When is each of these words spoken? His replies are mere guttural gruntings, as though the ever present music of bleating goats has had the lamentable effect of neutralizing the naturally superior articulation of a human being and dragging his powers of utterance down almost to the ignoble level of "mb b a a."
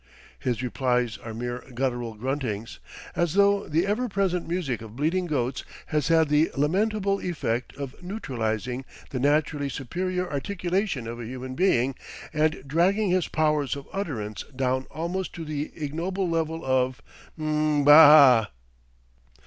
His 0.39 0.63
replies 0.63 1.19
are 1.19 1.31
mere 1.31 1.63
guttural 1.75 2.15
gruntings, 2.17 2.79
as 3.15 3.35
though 3.35 3.67
the 3.67 3.85
ever 3.85 4.09
present 4.09 4.47
music 4.47 4.81
of 4.81 4.95
bleating 4.95 5.27
goats 5.27 5.63
has 5.85 6.07
had 6.07 6.27
the 6.29 6.49
lamentable 6.57 7.19
effect 7.19 7.75
of 7.77 8.01
neutralizing 8.01 8.83
the 9.11 9.19
naturally 9.19 9.69
superior 9.69 10.27
articulation 10.27 11.05
of 11.07 11.19
a 11.19 11.27
human 11.27 11.53
being 11.53 11.93
and 12.33 12.63
dragging 12.65 13.11
his 13.11 13.27
powers 13.27 13.75
of 13.75 13.87
utterance 13.93 14.43
down 14.55 14.87
almost 14.89 15.33
to 15.33 15.45
the 15.45 15.71
ignoble 15.75 16.27
level 16.27 16.65
of 16.65 17.03
"mb 17.39 17.85
b 17.85 17.91
a 17.91 17.93
a." 17.93 18.47